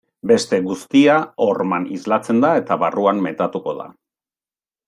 [0.29, 1.17] Beste guztia
[1.47, 3.91] horman islatzen da eta barruan metatuko da.